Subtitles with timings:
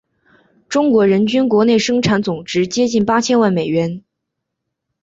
[0.67, 4.03] 中国人均国内生产总值接近八千万美元。